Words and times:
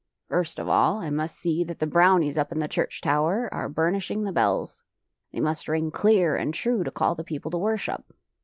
"First 0.33 0.57
of 0.57 0.67
all, 0.67 0.97
I 0.97 1.11
must 1.11 1.35
see 1.35 1.63
that 1.63 1.77
the 1.77 1.85
broAvnies 1.85 2.35
up 2.35 2.51
in 2.51 2.57
the 2.57 2.67
church 2.67 3.01
tower 3.01 3.47
are 3.51 3.69
burnishing 3.69 4.23
the 4.23 4.31
bells. 4.31 4.81
They 5.31 5.39
must 5.39 5.67
ring 5.67 5.91
clear 5.91 6.35
and 6.35 6.55
true 6.55 6.83
to 6.83 6.89
call 6.89 7.13
the 7.13 7.23
people 7.23 7.51
to 7.51 7.57
worship. 7.59 8.03